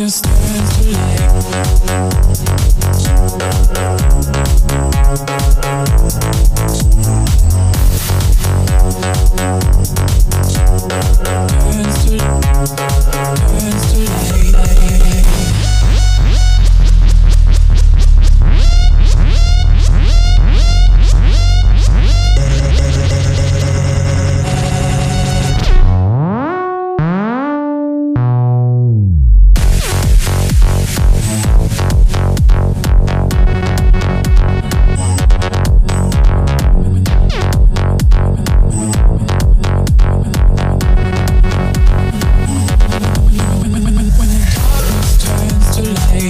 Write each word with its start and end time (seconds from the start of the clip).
darkness 0.00 0.22
turns 0.22 0.78
to 0.78 0.90
light 0.92 2.39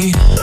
me. 0.00 0.39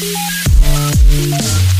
Thank 0.00 1.79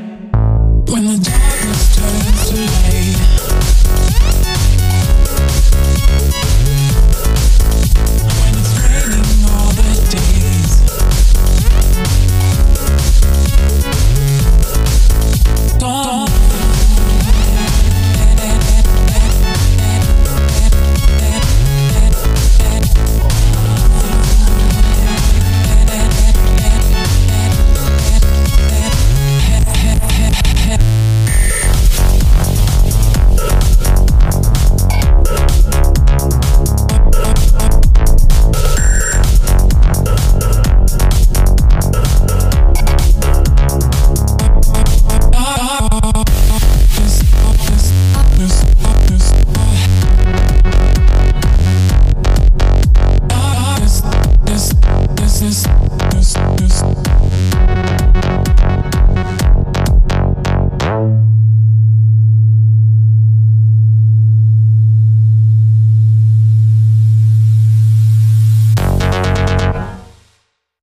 This. 55.41 55.80